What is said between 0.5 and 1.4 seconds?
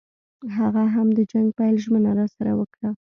هغه هم د